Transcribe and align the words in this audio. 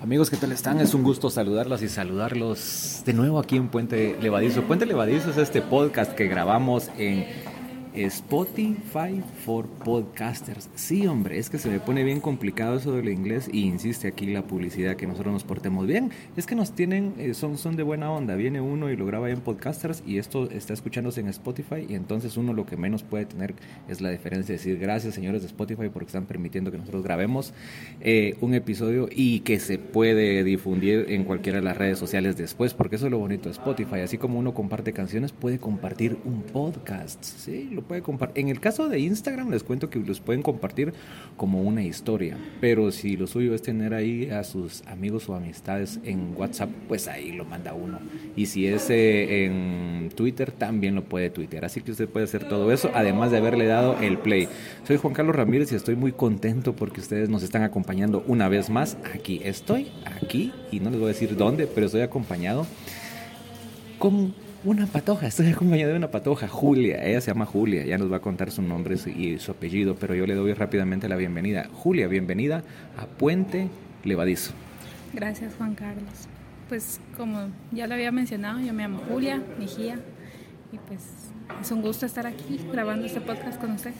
Amigos, 0.00 0.30
¿qué 0.30 0.36
tal 0.36 0.52
están? 0.52 0.80
Es 0.80 0.94
un 0.94 1.02
gusto 1.02 1.28
saludarlos 1.28 1.82
y 1.82 1.88
saludarlos 1.88 3.02
de 3.04 3.12
nuevo 3.12 3.40
aquí 3.40 3.56
en 3.56 3.68
Puente 3.68 4.16
Levadizo. 4.20 4.62
Puente 4.62 4.86
Levadizo 4.86 5.30
es 5.30 5.38
este 5.38 5.60
podcast 5.60 6.12
que 6.12 6.28
grabamos 6.28 6.88
en 6.98 7.26
Spotify 7.94 9.22
for 9.44 9.66
Podcasters. 9.66 10.68
Sí, 10.74 11.06
hombre, 11.06 11.38
es 11.38 11.50
que 11.50 11.58
se 11.58 11.68
me 11.68 11.80
pone 11.80 12.04
bien 12.04 12.20
complicado 12.20 12.76
eso 12.76 12.92
del 12.92 13.08
inglés 13.08 13.48
y 13.52 13.62
insiste 13.62 14.08
aquí 14.08 14.26
la 14.26 14.42
publicidad 14.42 14.96
que 14.96 15.06
nosotros 15.06 15.32
nos 15.32 15.44
portemos 15.44 15.86
bien. 15.86 16.10
Es 16.36 16.46
que 16.46 16.54
nos 16.54 16.72
tienen, 16.72 17.14
eh, 17.18 17.34
son, 17.34 17.58
son 17.58 17.76
de 17.76 17.82
buena 17.82 18.10
onda. 18.10 18.34
Viene 18.34 18.60
uno 18.60 18.90
y 18.90 18.96
lo 18.96 19.06
graba 19.06 19.30
en 19.30 19.40
Podcasters 19.40 20.02
y 20.06 20.18
esto 20.18 20.50
está 20.50 20.74
escuchándose 20.74 21.20
en 21.20 21.28
Spotify 21.28 21.86
y 21.88 21.94
entonces 21.94 22.36
uno 22.36 22.52
lo 22.52 22.66
que 22.66 22.76
menos 22.76 23.02
puede 23.02 23.26
tener 23.26 23.54
es 23.88 24.00
la 24.00 24.10
diferencia 24.10 24.52
de 24.52 24.58
decir 24.58 24.78
gracias 24.78 25.14
señores 25.14 25.42
de 25.42 25.48
Spotify 25.48 25.88
porque 25.92 26.06
están 26.06 26.26
permitiendo 26.26 26.70
que 26.70 26.78
nosotros 26.78 27.02
grabemos 27.02 27.52
eh, 28.00 28.36
un 28.40 28.54
episodio 28.54 29.08
y 29.10 29.40
que 29.40 29.58
se 29.60 29.78
puede 29.78 30.44
difundir 30.44 31.06
en 31.08 31.24
cualquiera 31.24 31.58
de 31.58 31.64
las 31.64 31.76
redes 31.76 31.98
sociales 31.98 32.36
después 32.36 32.74
porque 32.74 32.96
eso 32.96 33.06
es 33.06 33.12
lo 33.12 33.18
bonito 33.18 33.48
de 33.48 33.52
Spotify. 33.52 34.00
Así 34.00 34.18
como 34.18 34.38
uno 34.38 34.54
comparte 34.54 34.92
canciones, 34.92 35.32
puede 35.32 35.58
compartir 35.58 36.18
un 36.24 36.42
podcast. 36.42 37.22
Sí, 37.22 37.68
puede 37.88 38.02
compartir. 38.02 38.44
En 38.44 38.50
el 38.50 38.60
caso 38.60 38.88
de 38.88 39.00
Instagram 39.00 39.50
les 39.50 39.64
cuento 39.64 39.90
que 39.90 39.98
los 39.98 40.20
pueden 40.20 40.42
compartir 40.42 40.92
como 41.36 41.62
una 41.62 41.82
historia, 41.82 42.36
pero 42.60 42.92
si 42.92 43.16
lo 43.16 43.26
suyo 43.26 43.54
es 43.54 43.62
tener 43.62 43.94
ahí 43.94 44.30
a 44.30 44.44
sus 44.44 44.86
amigos 44.86 45.28
o 45.28 45.34
amistades 45.34 45.98
en 46.04 46.34
WhatsApp, 46.36 46.70
pues 46.86 47.08
ahí 47.08 47.32
lo 47.32 47.44
manda 47.44 47.74
uno. 47.74 47.98
Y 48.36 48.46
si 48.46 48.66
es 48.66 48.90
eh, 48.90 49.46
en 49.46 50.10
Twitter, 50.14 50.52
también 50.52 50.94
lo 50.94 51.04
puede 51.04 51.30
tuitear. 51.30 51.64
Así 51.64 51.80
que 51.80 51.90
usted 51.90 52.08
puede 52.08 52.24
hacer 52.24 52.48
todo 52.48 52.70
eso, 52.70 52.90
además 52.94 53.30
de 53.30 53.38
haberle 53.38 53.66
dado 53.66 53.98
el 54.00 54.18
play. 54.18 54.48
Soy 54.86 54.98
Juan 54.98 55.14
Carlos 55.14 55.34
Ramírez 55.34 55.72
y 55.72 55.74
estoy 55.74 55.96
muy 55.96 56.12
contento 56.12 56.76
porque 56.76 57.00
ustedes 57.00 57.28
nos 57.28 57.42
están 57.42 57.62
acompañando 57.62 58.22
una 58.26 58.48
vez 58.48 58.70
más. 58.70 58.98
Aquí 59.14 59.40
estoy, 59.42 59.88
aquí, 60.04 60.52
y 60.70 60.80
no 60.80 60.90
les 60.90 61.00
voy 61.00 61.06
a 61.06 61.12
decir 61.12 61.36
dónde, 61.36 61.66
pero 61.66 61.86
estoy 61.86 62.02
acompañado 62.02 62.66
con 63.98 64.34
una 64.68 64.86
patoja, 64.86 65.26
estoy 65.26 65.48
acompañado 65.48 65.92
de 65.92 65.96
una 65.96 66.10
patoja, 66.10 66.46
Julia, 66.46 67.02
ella 67.02 67.22
se 67.22 67.30
llama 67.30 67.46
Julia, 67.46 67.86
ya 67.86 67.96
nos 67.96 68.12
va 68.12 68.18
a 68.18 68.20
contar 68.20 68.50
su 68.50 68.60
nombre 68.60 68.96
y 69.16 69.38
su 69.38 69.50
apellido, 69.50 69.94
pero 69.94 70.14
yo 70.14 70.26
le 70.26 70.34
doy 70.34 70.52
rápidamente 70.52 71.08
la 71.08 71.16
bienvenida. 71.16 71.68
Julia, 71.72 72.06
bienvenida 72.06 72.62
a 72.98 73.06
Puente 73.06 73.68
Levadizo. 74.04 74.52
Gracias 75.14 75.54
Juan 75.56 75.74
Carlos. 75.74 76.28
Pues 76.68 77.00
como 77.16 77.48
ya 77.72 77.86
lo 77.86 77.94
había 77.94 78.12
mencionado, 78.12 78.60
yo 78.60 78.74
me 78.74 78.82
llamo 78.82 79.00
Julia 79.08 79.42
Mejía 79.58 80.00
y 80.70 80.76
pues 80.86 81.30
es 81.60 81.70
un 81.70 81.82
gusto 81.82 82.06
estar 82.06 82.26
aquí 82.26 82.60
grabando 82.72 83.06
este 83.06 83.20
podcast 83.20 83.60
con 83.60 83.72
usted. 83.72 83.92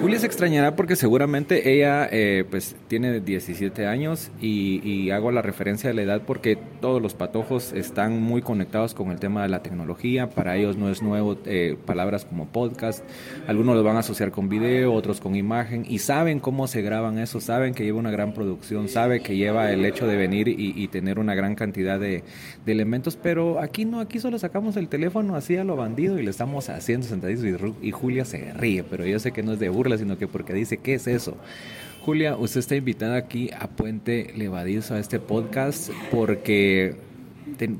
Julia 0.00 0.18
se 0.18 0.26
extrañará 0.26 0.76
porque 0.76 0.96
seguramente 0.96 1.72
ella 1.72 2.08
eh, 2.10 2.44
pues 2.50 2.76
tiene 2.88 3.20
17 3.20 3.86
años 3.86 4.30
y, 4.40 5.10
hago 5.10 5.30
la 5.30 5.42
referencia 5.42 5.88
de 5.88 5.94
la 5.94 6.02
edad 6.02 6.22
porque 6.26 6.56
todos 6.80 7.00
los 7.00 7.14
patojos 7.14 7.72
están 7.72 8.20
muy 8.20 8.42
conectados 8.42 8.94
con 8.94 9.10
el 9.12 9.20
tema 9.20 9.42
de 9.42 9.48
la 9.48 9.62
tecnología. 9.62 10.28
Para 10.28 10.56
ellos 10.56 10.76
no 10.76 10.90
es 10.90 11.02
nuevo 11.02 11.38
eh, 11.46 11.76
palabras 11.86 12.24
como 12.24 12.46
podcast. 12.46 13.04
Algunos 13.46 13.76
lo 13.76 13.82
van 13.84 13.96
a 13.96 14.00
asociar 14.00 14.32
con 14.32 14.48
video, 14.48 14.92
otros 14.92 15.20
con 15.20 15.36
imagen 15.36 15.84
y 15.88 16.00
saben 16.00 16.40
cómo 16.40 16.66
se 16.66 16.82
graban 16.82 17.18
eso, 17.18 17.40
saben 17.40 17.74
que 17.74 17.84
lleva 17.84 17.98
una 17.98 18.10
gran 18.10 18.34
producción, 18.34 18.88
sabe 18.88 19.20
que 19.20 19.36
lleva 19.36 19.70
el 19.70 19.84
hecho 19.84 20.06
de 20.06 20.16
venir 20.16 20.48
y, 20.48 20.84
tener 20.88 21.18
una 21.18 21.34
gran 21.34 21.54
cantidad 21.54 21.98
de, 21.98 22.22
de, 22.64 22.72
elementos. 22.72 23.16
Pero 23.16 23.60
aquí 23.60 23.84
no, 23.84 24.00
aquí 24.00 24.18
solo 24.18 24.38
sacamos 24.38 24.76
el 24.76 24.88
teléfono 24.88 25.34
así 25.34 25.56
a 25.56 25.64
lo 25.64 25.76
bandido 25.76 26.18
y 26.18 26.22
le 26.22 26.30
estamos 26.34 26.68
haciendo 26.68 27.06
sentadizos 27.06 27.46
y, 27.46 27.88
y 27.88 27.90
Julia 27.92 28.24
se 28.24 28.52
ríe, 28.52 28.82
pero 28.82 29.06
yo 29.06 29.18
sé 29.18 29.32
que 29.32 29.42
no 29.42 29.52
es 29.52 29.58
de 29.58 29.68
burla, 29.68 29.96
sino 29.96 30.18
que 30.18 30.26
porque 30.26 30.52
dice, 30.52 30.78
¿qué 30.78 30.94
es 30.94 31.06
eso? 31.06 31.36
Julia, 32.04 32.36
usted 32.36 32.60
está 32.60 32.76
invitada 32.76 33.16
aquí 33.16 33.50
a 33.58 33.68
Puente 33.68 34.34
Levadizo, 34.36 34.94
a 34.94 34.98
este 34.98 35.20
podcast, 35.20 35.90
porque 36.10 36.96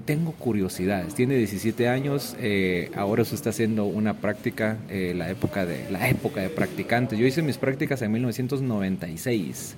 tengo 0.07 0.33
curiosidades. 0.33 1.15
Tiene 1.15 1.37
17 1.37 1.89
años, 1.89 2.37
eh, 2.41 2.91
ahora 2.97 3.23
usted 3.23 3.35
está 3.35 3.51
haciendo 3.51 3.85
una 3.85 4.15
práctica, 4.15 4.79
eh, 4.89 5.13
la, 5.15 5.31
época 5.31 5.67
de, 5.67 5.91
la 5.91 6.09
época 6.09 6.41
de 6.41 6.49
practicantes. 6.49 7.19
Yo 7.19 7.27
hice 7.27 7.43
mis 7.43 7.59
prácticas 7.59 8.01
en 8.03 8.13
1996. 8.13 9.77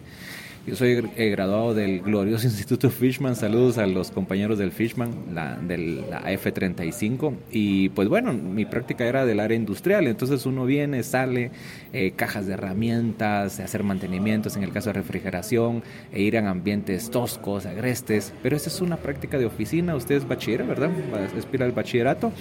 Yo 0.66 0.74
soy 0.74 1.08
eh, 1.16 1.30
graduado 1.30 1.74
del 1.74 2.00
glorioso 2.00 2.44
Instituto 2.48 2.90
Fishman. 2.90 3.36
Saludos 3.36 3.78
a 3.78 3.86
los 3.86 4.10
compañeros 4.10 4.58
del 4.58 4.72
Fishman, 4.72 5.10
la, 5.32 5.56
de 5.56 5.78
la 5.78 6.24
F35. 6.24 7.34
Y 7.52 7.90
pues 7.90 8.08
bueno, 8.08 8.32
mi 8.32 8.64
práctica 8.64 9.04
era 9.04 9.24
del 9.24 9.38
área 9.38 9.56
industrial. 9.56 10.08
Entonces 10.08 10.44
uno 10.44 10.66
viene, 10.66 11.04
sale, 11.04 11.52
eh, 11.92 12.14
cajas 12.16 12.46
de 12.48 12.54
herramientas, 12.54 13.60
hacer 13.60 13.84
mantenimientos, 13.84 14.56
en 14.56 14.64
el 14.64 14.72
caso 14.72 14.88
de 14.88 14.94
refrigeración, 14.94 15.84
e 16.12 16.22
ir 16.22 16.36
a 16.36 16.50
ambientes 16.50 17.12
toscos, 17.12 17.64
agrestes. 17.64 18.32
Pero 18.42 18.56
esa 18.56 18.68
es 18.68 18.80
una 18.80 18.96
práctica 18.96 19.38
de 19.38 19.46
oficina. 19.46 19.94
Usted 19.94 20.16
es 20.16 20.26
bachiller, 20.26 20.64
¿verdad? 20.64 20.90
Aspira 21.38 21.64
al 21.64 21.72
bachillerato. 21.72 22.32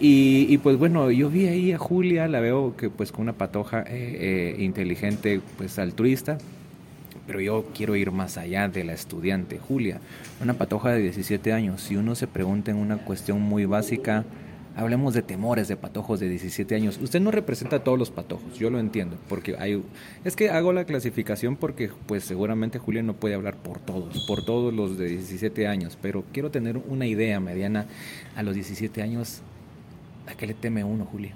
Y, 0.00 0.58
pues 0.58 0.76
bueno, 0.78 1.12
yo 1.12 1.30
vi 1.30 1.46
ahí 1.46 1.72
a 1.72 1.78
Julia, 1.78 2.26
la 2.26 2.40
veo 2.40 2.76
que 2.76 2.90
pues 2.90 3.12
con 3.12 3.22
una 3.22 3.34
patoja 3.34 3.84
eh, 3.86 4.56
inteligente, 4.58 5.40
pues 5.56 5.78
altruista 5.78 6.38
pero 7.28 7.42
yo 7.42 7.66
quiero 7.76 7.94
ir 7.94 8.10
más 8.10 8.38
allá 8.38 8.68
de 8.68 8.84
la 8.84 8.94
estudiante. 8.94 9.58
Julia, 9.58 10.00
una 10.42 10.54
patoja 10.54 10.92
de 10.92 11.00
17 11.00 11.52
años, 11.52 11.82
si 11.82 11.94
uno 11.94 12.14
se 12.14 12.26
pregunta 12.26 12.70
en 12.70 12.78
una 12.78 12.96
cuestión 12.96 13.42
muy 13.42 13.66
básica, 13.66 14.24
hablemos 14.74 15.12
de 15.12 15.20
temores 15.20 15.68
de 15.68 15.76
patojos 15.76 16.20
de 16.20 16.28
17 16.30 16.74
años. 16.74 16.98
Usted 17.02 17.20
no 17.20 17.30
representa 17.30 17.76
a 17.76 17.84
todos 17.84 17.98
los 17.98 18.10
patojos, 18.10 18.58
yo 18.58 18.70
lo 18.70 18.80
entiendo, 18.80 19.18
porque 19.28 19.56
hay 19.58 19.82
es 20.24 20.36
que 20.36 20.48
hago 20.48 20.72
la 20.72 20.86
clasificación 20.86 21.56
porque 21.56 21.90
pues 22.06 22.24
seguramente 22.24 22.78
Julia 22.78 23.02
no 23.02 23.12
puede 23.12 23.34
hablar 23.34 23.56
por 23.56 23.78
todos, 23.78 24.24
por 24.26 24.42
todos 24.42 24.72
los 24.72 24.96
de 24.96 25.08
17 25.08 25.66
años, 25.66 25.98
pero 26.00 26.24
quiero 26.32 26.50
tener 26.50 26.78
una 26.78 27.06
idea 27.06 27.40
mediana 27.40 27.84
a 28.36 28.42
los 28.42 28.54
17 28.54 29.02
años, 29.02 29.42
¿a 30.26 30.34
qué 30.34 30.46
le 30.46 30.54
teme 30.54 30.82
uno, 30.82 31.04
Julia? 31.04 31.34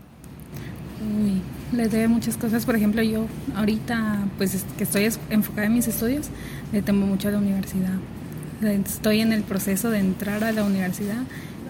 Uy, 1.03 1.43
les 1.73 1.91
debe 1.91 2.09
muchas 2.09 2.37
cosas. 2.37 2.65
Por 2.65 2.77
ejemplo, 2.77 3.03
yo 3.03 3.27
ahorita, 3.57 4.27
pues 4.39 4.65
que 4.77 4.85
estoy 4.85 5.09
enfocada 5.31 5.67
en 5.67 5.75
mis 5.75 5.89
estudios, 5.89 6.29
le 6.73 6.83
temo 6.83 7.07
mucho 7.07 7.29
a 7.29 7.33
la 7.33 7.39
universidad. 7.39 7.95
Estoy 8.63 9.21
en 9.21 9.33
el 9.33 9.43
proceso 9.43 9.91
de 9.91 9.99
entrar 9.99 10.45
a 10.45 10.53
la 10.53 10.65
universidad 10.65 11.23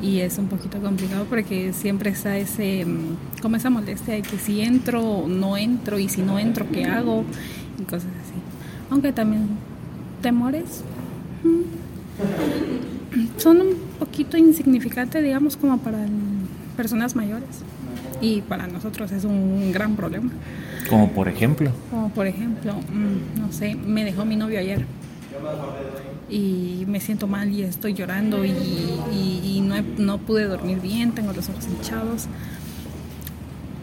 y 0.03 0.21
es 0.21 0.37
un 0.39 0.49
poquito 0.49 0.81
complicado 0.81 1.27
porque 1.27 1.73
siempre 1.73 2.11
está 2.11 2.37
ese, 2.37 2.85
mm, 2.85 3.41
como 3.41 3.57
esa 3.57 3.71
molestia 3.71 4.15
de 4.15 4.23
que 4.23 4.37
si 4.39 4.61
entro 4.61 5.03
o 5.03 5.29
no 5.29 5.57
entro 5.57 5.99
y 5.99 6.09
si 6.09 6.23
no 6.23 6.39
entro, 6.39 6.67
¿qué 6.71 6.85
hago? 6.85 7.25
Y 7.81 7.85
cosas 7.85 8.11
así. 8.23 8.35
Aunque 8.91 9.13
también 9.13 9.49
temores 10.21 10.83
mm, 11.45 11.63
son 13.39 13.61
un 13.61 13.75
poquito 13.99 14.37
insignificantes, 14.37 15.23
digamos, 15.23 15.57
como 15.57 15.79
para 15.79 15.99
personas 16.77 17.17
mayores 17.17 17.63
y 18.23 18.41
para 18.41 18.69
nosotros 18.69 19.11
es 19.13 19.25
un 19.25 19.73
gran 19.73 19.97
problema. 19.97 20.31
Como 20.89 21.11
por 21.11 21.29
ejemplo. 21.29 21.73
Como 21.91 22.09
por 22.11 22.27
ejemplo, 22.27 22.75
mm, 22.75 23.41
no 23.41 23.53
sé, 23.53 23.75
me 23.75 24.05
dejó 24.05 24.25
mi 24.25 24.37
novio 24.37 24.61
ayer 24.61 24.87
y 26.31 26.85
me 26.87 27.01
siento 27.01 27.27
mal 27.27 27.51
y 27.51 27.63
estoy 27.63 27.95
llorando 27.95 28.45
y, 28.45 29.61
no, 29.63 29.75
no, 29.99 30.19
pude 30.19 30.45
dormir 30.45 30.81
bien, 30.81 31.13
tengo 31.13 31.33
los 31.33 31.49
ojos 31.49 31.67
hinchados. 31.67 32.27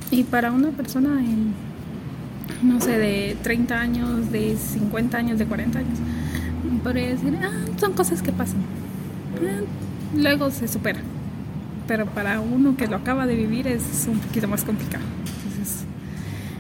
Y 0.10 0.24
para 0.24 0.52
una 0.52 0.70
persona 0.70 1.20
en, 1.20 1.54
no 2.64 2.80
sé, 2.80 2.98
de 2.98 3.38
30 3.44 3.80
años, 3.80 4.32
de 4.32 4.56
50 4.56 5.18
años, 5.18 5.38
de 5.38 5.46
40 5.46 5.80
años, 5.80 6.00
podría 6.82 7.10
decir, 7.10 7.38
ah, 7.44 7.52
son 7.78 7.94
cosas 7.94 8.22
que 8.22 8.32
pasan. 8.32 8.62
Ah, 9.44 9.62
luego 10.16 10.50
se 10.50 10.68
supera 10.68 11.02
pero 11.90 12.06
para 12.06 12.40
uno 12.40 12.78
que 12.78 12.86
lo 12.86 12.98
acaba 12.98 13.26
de 13.26 13.36
vivir 13.36 13.66
es 13.66 14.08
un 14.08 14.20
poquito 14.20 14.48
más 14.48 14.64
complicado. 14.64 15.04
Entonces 15.26 15.86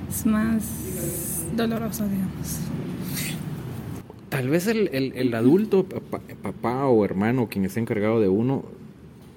es 0.09 0.25
más 0.25 0.63
doloroso, 1.55 2.03
digamos. 2.05 2.61
Tal 4.29 4.49
vez 4.49 4.65
el, 4.65 5.33
adulto, 5.35 5.85
papá, 5.85 6.87
o 6.87 7.05
hermano, 7.05 7.47
quien 7.47 7.63
está 7.63 7.79
encargado 7.79 8.19
de 8.19 8.27
uno, 8.27 8.65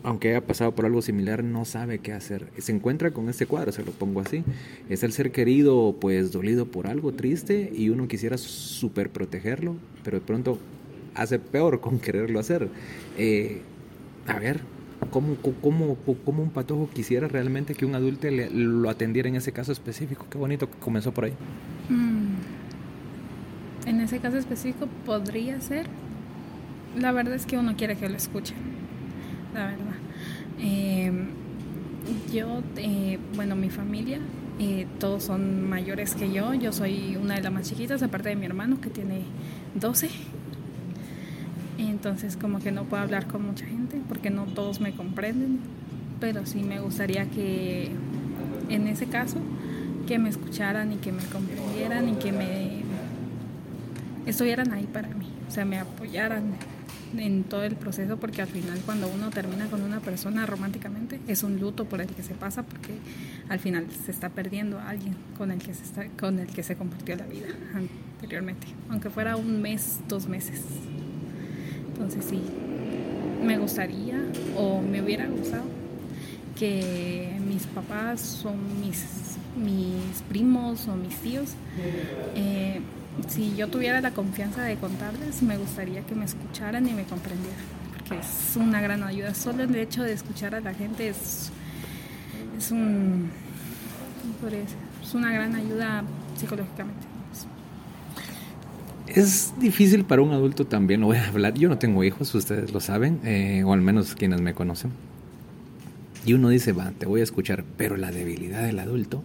aunque 0.03 0.31
haya 0.31 0.47
pasado 0.47 0.75
por 0.75 0.87
algo 0.87 1.03
similar, 1.03 1.45
no 1.45 1.67
sabe 1.67 1.99
qué 1.99 2.15
hacer. 2.15 2.47
Se 2.57 2.73
encuentra 2.73 3.11
con 3.11 3.29
este 3.29 3.45
cuadro, 3.45 3.71
se 3.71 3.85
lo 3.85 3.93
pongo 3.93 4.21
así. 4.21 4.45
Es 4.89 5.03
el 5.03 5.13
ser 5.13 5.31
querido, 5.31 5.97
pues 6.01 6.33
dolido 6.33 6.65
por 6.65 6.87
algo 6.87 7.13
triste 7.13 7.71
y 7.77 7.91
uno 7.91 8.09
quisiera 8.09 8.39
súper 8.39 9.11
protegerlo, 9.11 9.77
pero 10.03 10.21
de 10.21 10.25
pronto 10.25 10.57
hace 11.15 11.39
peor 11.39 11.83
con 11.83 11.99
quererlo 11.99 12.41
hacer. 12.41 12.71
Eh, 13.19 13.61
a 14.27 14.39
ver, 14.39 14.63
¿Cómo, 15.11 15.37
cómo, 15.37 15.97
cómo, 16.25 16.43
un 16.43 16.51
patojo 16.51 16.89
quisiera 16.93 17.29
realmente 17.29 17.75
que 17.75 17.85
un 17.85 17.95
adulto 17.95 18.29
le, 18.31 18.49
lo 18.51 18.89
atendiera 18.89 19.29
en 19.29 19.37
ese 19.37 19.53
caso 19.53 19.73
específico? 19.73 20.27
Qué 20.31 20.39
bonito 20.39 20.71
que 20.71 20.79
comenzó 20.79 21.13
por 21.13 21.25
ahí. 21.25 21.33
Mm. 21.89 22.33
En 23.89 24.01
ese 24.01 24.21
caso 24.21 24.39
específico 24.39 24.89
podría 25.05 25.61
ser. 25.61 25.87
La 26.99 27.13
verdad 27.13 27.35
es 27.35 27.47
que 27.47 27.59
uno 27.59 27.77
quiere 27.77 27.97
que 27.97 28.09
lo 28.09 28.17
escuche. 28.17 28.55
La 29.55 29.67
verdad. 29.67 29.97
Em, 30.61 31.27
yo, 32.33 32.63
eh, 32.77 33.19
bueno, 33.35 33.57
mi 33.57 33.71
familia, 33.71 34.21
eh, 34.59 34.87
todos 34.99 35.25
son 35.25 35.69
mayores 35.69 36.15
que 36.15 36.33
yo. 36.33 36.55
Yo 36.55 36.73
soy 36.73 37.17
una 37.17 37.35
de 37.35 37.43
las 37.43 37.53
más 37.53 37.69
chiquitas, 37.69 38.03
aparte 38.03 38.29
de 38.31 38.37
mi 38.37 38.47
hermano 38.47 38.81
que 38.81 38.91
tiene 38.91 39.23
12 39.75 40.09
Entonces 41.89 42.37
como 42.37 42.61
que 42.61 42.73
no 42.73 42.85
puedo 42.85 43.03
hablar 43.03 43.27
con 43.27 43.47
mucha 43.47 43.67
gente 43.67 44.01
porque 44.09 44.31
no 44.31 44.45
todos 44.45 44.81
me 44.81 44.93
comprenden, 44.93 45.61
pero 46.21 46.47
sí 46.47 46.63
me 46.63 46.81
gustaría 46.81 47.27
que 47.27 47.91
en 48.69 48.87
ese 48.87 49.07
caso 49.07 49.39
que 50.07 50.19
me 50.19 50.29
escucharan 50.29 50.93
y 50.93 50.97
que 50.97 51.13
me 51.13 51.23
comprendieran 51.25 52.09
y 52.09 52.15
que 52.15 52.33
me 52.33 52.83
estuvieran 54.27 54.73
ahí 54.73 54.87
para 54.87 55.09
mí, 55.09 55.29
o 55.49 55.51
sea, 55.51 55.65
me 55.65 55.79
apoyaran 55.79 56.55
en 57.19 57.45
todo 57.45 57.63
el 57.65 57.77
proceso 57.77 58.17
porque 58.17 58.43
al 58.43 58.49
final 58.49 58.81
cuando 58.85 59.09
uno 59.09 59.31
termina 59.31 59.67
con 59.67 59.83
una 59.83 60.01
persona 60.01 60.47
románticamente 60.47 61.21
es 61.29 61.43
un 61.43 61.61
luto 61.61 61.85
por 61.85 62.01
el 62.01 62.09
que 62.09 62.23
se 62.23 62.35
pasa 62.35 62.63
porque 62.63 62.95
al 63.49 63.59
final 63.59 63.87
se 64.05 64.11
está 64.11 64.31
perdiendo 64.31 64.79
a 64.79 64.89
alguien 64.89 65.15
con 65.37 65.51
el 65.51 65.59
que 65.59 65.75
se 65.75 65.85
está 65.85 66.07
con 66.19 66.39
el 66.39 66.47
que 66.47 66.63
se 66.63 66.77
compartió 66.77 67.17
la 67.17 67.27
vida 67.27 67.49
anteriormente 67.75 68.67
aunque 68.89 69.11
fuera 69.11 69.37
un 69.37 69.61
mes 69.61 70.01
dos 70.09 70.27
meses 70.27 70.63
entonces 72.03 72.25
sí 72.29 72.41
me 73.45 73.59
gustaría 73.59 74.21
o 74.57 74.81
me 74.81 75.01
hubiera 75.03 75.27
gustado 75.27 75.65
que 76.59 77.39
mis 77.47 77.67
papás 77.67 78.21
son 78.21 78.57
mis 78.81 79.05
mis 79.57 80.23
primos 80.29 80.89
o 80.89 80.97
mis 80.97 81.15
tíos 81.17 81.51
eh, 82.35 82.81
si 83.29 83.55
yo 83.57 83.69
tuviera 83.69 84.01
la 84.01 84.13
confianza 84.13 84.63
de 84.63 84.77
contarles, 84.77 85.43
me 85.43 85.59
gustaría 85.59 86.03
que 86.03 86.15
me 86.15 86.25
escucharan 86.25 86.89
y 86.89 86.93
me 86.93 87.05
comprendieran, 87.05 87.61
porque 87.93 88.19
es 88.19 88.57
una 88.57 88.81
gran 88.81 89.03
ayuda. 89.03 89.35
Solo 89.35 89.65
el 89.65 89.75
hecho 89.77 90.03
de 90.03 90.13
escuchar 90.13 90.55
a 90.55 90.61
la 90.61 90.73
gente 90.73 91.09
es, 91.09 91.51
es 92.57 92.71
un 92.71 93.31
es 95.05 95.15
una 95.15 95.33
gran 95.33 95.55
ayuda 95.55 96.03
psicológicamente. 96.37 97.12
Es 99.15 99.53
difícil 99.61 100.05
para 100.05 100.23
un 100.23 100.33
adulto 100.33 100.67
también, 100.67 101.01
lo 101.03 101.09
voy 101.09 101.19
a 101.19 101.29
hablar. 101.29 101.55
Yo 101.55 101.69
no 101.69 101.77
tengo 101.79 102.03
hijos, 102.03 102.35
ustedes 102.35 102.73
lo 102.73 102.81
saben, 102.81 103.21
eh, 103.25 103.63
o 103.65 103.75
al 103.75 103.83
menos 103.83 104.15
quienes 104.15 104.41
me 104.41 104.55
conocen. 104.55 104.91
Y 106.25 106.33
uno 106.33 106.49
dice, 106.49 106.73
va, 106.73 106.93
te 106.93 107.05
voy 107.05 107.21
a 107.21 107.25
escuchar, 107.25 107.65
pero 107.77 107.97
la 107.97 108.11
debilidad 108.11 108.65
del 108.65 108.79
adulto, 108.79 109.23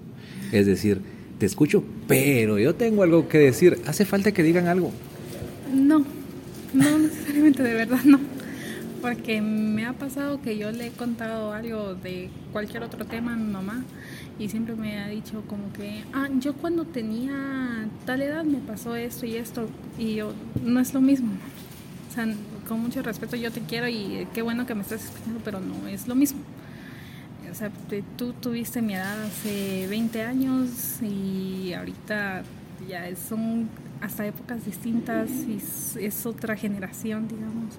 es 0.52 0.66
decir, 0.66 1.02
te 1.40 1.46
escucho, 1.46 1.84
pero 2.08 2.60
yo 2.60 2.76
tengo 2.76 3.04
algo 3.04 3.30
que 3.30 3.38
decir. 3.38 3.80
¿Hace 3.86 4.04
falta 4.04 4.34
que 4.34 4.44
digan 4.44 4.68
algo? 4.68 4.92
No, 5.74 6.04
no 6.74 6.98
necesariamente, 6.98 7.64
de 7.64 7.74
verdad 7.74 8.00
no. 8.04 8.20
Porque 9.08 9.42
me 9.42 9.86
ha 9.86 9.94
pasado 9.94 10.42
que 10.42 10.58
yo 10.58 10.72
le 10.72 10.88
he 10.88 10.92
contado 10.92 11.54
algo 11.54 11.96
de 11.96 12.30
cualquier 12.52 12.84
otro 12.84 13.06
tema 13.06 13.34
a 13.34 13.36
mi 13.36 13.52
mamá 13.52 13.84
y 14.40 14.50
siempre 14.50 14.76
me 14.76 15.00
ha 15.00 15.08
dicho 15.08 15.44
como 15.48 15.72
que, 15.74 16.04
ah, 16.14 16.28
yo 16.40 16.54
cuando 16.54 16.86
tenía 16.86 17.88
tal 18.06 18.22
edad 18.22 18.44
me 18.44 18.60
pasó 18.60 18.96
esto 18.96 19.26
y 19.26 19.36
esto 19.36 19.70
y 19.98 20.16
yo, 20.16 20.34
no 20.64 20.80
es 20.80 20.94
lo 20.94 21.02
mismo. 21.02 21.32
O 22.10 22.14
sea, 22.14 22.28
con 22.68 22.82
mucho 22.82 23.02
respeto 23.02 23.36
yo 23.36 23.52
te 23.52 23.62
quiero 23.62 23.88
y 23.88 24.28
qué 24.34 24.42
bueno 24.42 24.66
que 24.66 24.76
me 24.76 24.82
estás 24.82 25.06
escuchando, 25.06 25.40
pero 25.44 25.60
no 25.60 25.88
es 25.88 26.08
lo 26.08 26.16
mismo 26.16 26.42
o 27.52 27.56
sea, 27.56 27.72
tú 28.18 28.34
tuviste 28.34 28.82
mi 28.82 28.94
edad 28.96 29.24
hace 29.24 29.88
20 29.88 30.22
años 30.24 31.02
y 31.02 31.74
ahorita 31.74 32.44
ya 32.88 33.16
son 33.16 33.70
hasta 34.02 34.28
épocas 34.28 34.66
distintas 34.66 35.30
y 35.30 35.60
es, 36.04 36.26
otra 36.26 36.56
generación, 36.56 37.28
digamos. 37.28 37.76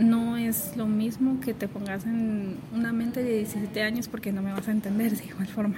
No 0.00 0.38
es 0.38 0.76
lo 0.76 0.86
mismo 0.86 1.40
que 1.40 1.52
te 1.52 1.68
pongas 1.68 2.06
en 2.06 2.56
una 2.74 2.90
mente 2.90 3.22
de 3.22 3.36
17 3.36 3.82
años 3.82 4.08
porque 4.08 4.32
no 4.32 4.40
me 4.40 4.50
vas 4.50 4.66
a 4.66 4.70
entender 4.70 5.14
de 5.14 5.26
igual 5.26 5.46
forma. 5.46 5.76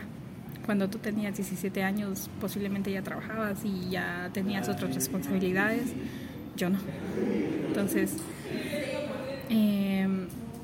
Cuando 0.65 0.89
tú 0.89 0.99
tenías 0.99 1.37
17 1.37 1.83
años 1.83 2.31
posiblemente 2.41 2.93
ya 2.93 3.03
trabajabas 3.03 3.65
y 3.65 3.91
ya 3.91 4.31
tenías 4.33 4.69
otras 4.69 4.95
responsabilidades, 4.95 5.93
yo 6.57 6.71
no. 6.71 6.79
Entonces, 7.67 8.15
eh, 9.51 10.07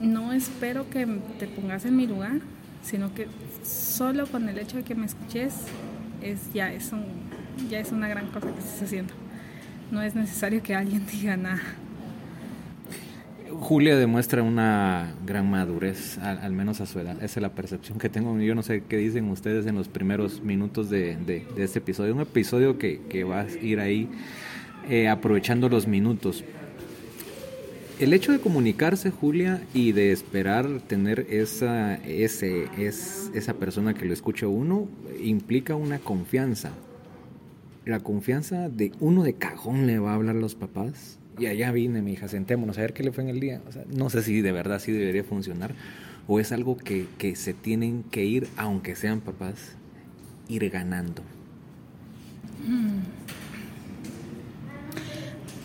no 0.01 0.33
espero 0.33 0.89
que 0.89 1.05
te 1.41 1.49
pongas 1.49 1.85
en 1.85 1.97
mi 1.97 2.07
lugar, 2.07 2.39
sino 2.83 3.13
que 3.13 3.27
solo 3.65 4.29
con 4.29 4.49
el 4.49 4.57
hecho 4.59 4.77
de 4.77 4.85
que 4.85 4.95
me 4.95 5.07
escuches 5.07 5.55
es 6.23 6.53
ya 6.53 6.73
es 6.73 6.93
un, 6.93 7.05
ya 7.69 7.81
es 7.81 7.91
una 7.91 8.07
gran 8.07 8.29
cosa 8.29 8.53
que 8.53 8.59
estás 8.61 8.83
haciendo. 8.83 9.15
No 9.91 10.01
es 10.01 10.15
necesario 10.15 10.63
que 10.63 10.77
alguien 10.77 11.05
diga 11.13 11.37
nada. 11.37 11.63
Julia 13.61 13.97
demuestra 13.97 14.43
una 14.43 15.15
gran 15.27 15.51
madurez, 15.51 16.19
al, 16.19 16.53
menos 16.53 16.81
a 16.81 16.87
su 16.87 17.01
edad. 17.01 17.17
Esa 17.17 17.41
es 17.41 17.43
la 17.43 17.53
percepción 17.53 17.99
que 17.99 18.09
tengo. 18.09 18.39
Yo 18.41 18.55
no 18.55 18.63
sé 18.63 18.83
qué 18.89 18.97
dicen 18.97 19.29
ustedes 19.31 19.67
en 19.67 19.75
los 19.75 19.89
primeros 19.89 20.43
minutos 20.43 20.91
de, 20.91 21.45
este 21.57 21.81
episodio. 21.81 22.15
Un 22.15 22.21
episodio 22.21 22.79
que, 22.79 23.25
va 23.25 23.41
a 23.41 23.47
ir 23.63 23.81
ahí 23.81 24.09
eh, 24.89 25.09
aprovechando 25.09 25.69
los 25.69 25.87
minutos 25.87 26.45
el 27.99 28.13
hecho 28.13 28.31
de 28.31 28.39
comunicarse, 28.39 29.11
Julia, 29.11 29.61
y 29.75 29.91
de 29.91 30.13
esperar 30.13 30.81
tener 30.87 31.27
esa, 31.31 31.97
ese, 31.97 32.69
es, 32.79 33.29
esa 33.35 33.55
persona 33.55 33.93
que 33.93 34.05
lo 34.05 34.13
escuche 34.13 34.47
uno, 34.47 34.87
implica 35.21 35.75
una 35.75 35.99
confianza. 35.99 36.71
La 37.85 37.99
confianza 37.99 38.69
de 38.69 38.93
uno 39.01 39.25
de 39.25 39.35
cajón 39.35 39.89
le 39.89 39.99
va 39.99 40.13
a 40.13 40.15
hablar 40.15 40.37
a 40.37 40.39
los 40.39 40.55
papás. 40.55 41.19
Y 41.39 41.47
allá 41.47 41.73
vine, 41.73 42.03
mi 42.03 42.13
hija, 42.13 42.29
sentémonos 42.29 42.79
a 42.79 42.83
ver 42.83 42.93
qué 42.93 43.03
le 43.03 43.13
fue 43.13 43.25
en 43.25 43.31
el 43.31 43.41
día. 43.41 43.61
no 43.89 44.11
sé 44.11 44.23
si 44.23 44.41
de 44.41 44.53
verdad 44.53 44.77
así 44.77 44.93
debería 44.93 45.25
funcionar. 45.25 45.75
O 46.27 46.41
es 46.41 46.53
algo 46.53 46.77
que, 46.77 47.07
que 47.17 47.37
se 47.37 47.55
tienen 47.55 48.03
que 48.05 48.25
ir, 48.25 48.49
aunque 48.57 48.95
sean 48.95 49.21
papás, 49.21 49.77
ir 50.49 50.69
ganando. 50.69 51.23
Mm. 52.67 53.01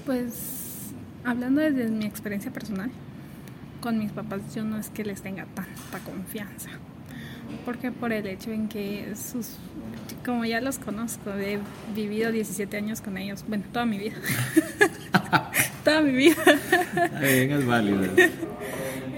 Pues 0.06 0.64
Hablando 1.26 1.62
desde 1.62 1.90
mi 1.90 2.06
experiencia 2.06 2.52
personal, 2.52 2.92
con 3.80 3.98
mis 3.98 4.12
papás 4.12 4.42
yo 4.54 4.66
no 4.66 4.78
es 4.78 4.90
que 4.90 5.06
les 5.06 5.22
tenga 5.22 5.46
tanta 5.46 6.00
confianza, 6.04 6.70
porque 7.66 7.92
por 7.92 8.12
el 8.12 8.28
hecho 8.28 8.52
en 8.52 8.68
que 8.68 9.14
sus, 9.16 9.58
como 10.26 10.46
ya 10.46 10.62
los 10.62 10.80
conozco, 10.80 11.32
he 11.34 11.60
vivido 11.96 12.32
17 12.32 12.76
años 12.78 13.02
con 13.02 13.18
ellos, 13.18 13.44
bueno, 13.48 13.64
toda 13.72 13.86
mi 13.86 13.98
vida, 13.98 14.16
toda 15.84 16.02
mi 16.02 16.12
vida. 16.12 16.36
Bien, 17.20 17.52
es 17.52 17.66
válido. 17.66 18.02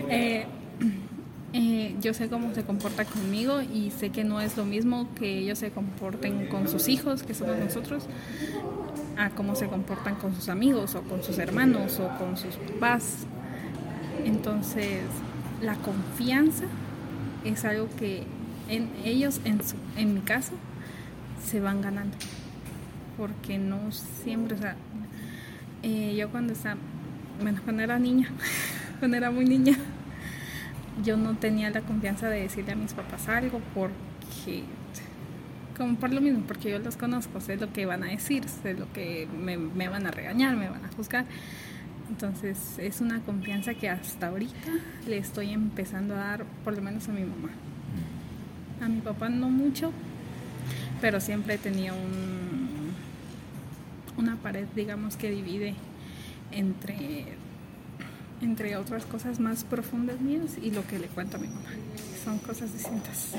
Eh, 0.07 0.45
eh, 1.54 1.95
yo 2.00 2.13
sé 2.13 2.30
cómo 2.30 2.54
se 2.54 2.62
comporta 2.63 3.06
conmigo 3.06 3.60
y 3.62 3.89
sé 3.89 4.12
que 4.12 4.24
no 4.24 4.39
es 4.39 4.56
lo 4.56 4.66
mismo 4.66 5.07
que 5.16 5.39
ellos 5.39 5.57
se 5.57 5.72
comporten 5.72 6.45
con 6.45 6.68
sus 6.68 6.88
hijos, 6.89 7.24
que 7.24 7.33
somos 7.33 7.57
nosotros, 7.57 8.04
a 9.18 9.31
cómo 9.31 9.56
se 9.56 9.68
comportan 9.68 10.13
con 10.13 10.36
sus 10.36 10.48
amigos 10.48 10.94
o 10.94 11.01
con 11.01 11.24
sus 11.24 11.39
hermanos 11.39 12.00
o 12.00 12.10
con 12.19 12.38
sus 12.38 12.56
papás. 12.57 13.25
Entonces, 14.25 15.01
la 15.62 15.74
confianza 15.75 16.65
es 17.46 17.66
algo 17.66 17.90
que 17.98 18.24
en 18.70 18.90
ellos, 19.04 19.42
en, 19.46 19.64
su, 19.64 19.75
en 19.98 20.14
mi 20.14 20.22
caso, 20.22 20.54
se 21.46 21.60
van 21.60 21.82
ganando. 21.82 22.18
Porque 23.18 23.58
no 23.58 23.92
siempre, 23.92 24.56
o 24.56 24.60
sea, 24.60 24.75
eh, 25.84 26.16
yo 26.18 26.30
cuando 26.30 26.54
estaba, 26.54 26.78
bueno, 27.42 27.62
cuando 27.64 27.84
era 27.84 28.00
niña, 28.00 28.30
cuando 29.00 29.18
era 29.18 29.32
muy 29.32 29.46
niña, 29.46 29.78
yo 31.04 31.18
no 31.18 31.36
tenía 31.36 31.70
la 31.70 31.82
confianza 31.82 32.30
de 32.30 32.42
decirle 32.42 32.74
a 32.74 32.75
mis 32.75 32.94
papás 32.94 33.28
algo 33.28 33.62
porque 33.74 34.64
como 35.75 35.96
por 35.98 36.14
lo 36.14 36.22
mismo, 36.22 36.44
porque 36.48 36.72
yo 36.72 36.80
los 36.80 36.96
conozco, 36.98 37.42
sé 37.42 37.58
lo 37.58 37.72
que 37.72 37.86
van 37.86 38.04
a 38.04 38.08
decir, 38.08 38.48
sé 38.48 38.74
lo 38.74 38.92
que 38.94 39.28
me, 39.38 39.90
van 39.90 40.08
a 40.08 40.12
regañar, 40.12 40.56
me 40.56 40.70
van 40.70 40.86
a 40.86 40.90
juzgar. 40.96 41.25
Entonces 42.10 42.58
es 42.78 43.02
una 43.02 43.20
confianza 43.22 43.74
que 43.74 43.90
hasta 43.90 44.28
ahorita 44.28 44.72
le 45.08 45.18
estoy 45.18 45.52
empezando 45.52 46.16
a 46.16 46.18
dar, 46.18 46.46
por 46.64 46.76
lo 46.76 46.82
menos 46.82 47.10
a 47.10 47.12
mi 47.12 47.22
mamá. 47.22 47.50
A 48.82 48.88
mi 48.88 49.02
papá 49.02 49.30
no 49.30 49.50
mucho, 49.50 49.92
pero 51.02 51.20
siempre 51.20 51.58
tenía 51.58 51.94
un, 51.94 52.92
una 54.18 54.36
pared, 54.38 54.68
digamos, 54.76 55.18
que 55.18 55.32
divide 55.32 55.76
entre, 56.52 57.26
entre 58.42 58.78
otras 58.78 59.06
cosas 59.06 59.40
más 59.40 59.64
profundas 59.64 60.22
mías 60.22 60.58
y 60.62 60.72
lo 60.72 60.86
que 60.88 61.00
le 61.00 61.08
cuento 61.08 61.38
a 61.38 61.40
mi 61.40 61.48
mamá 61.48 61.70
son 62.26 62.40
cosas 62.40 62.74
distintas. 62.74 63.34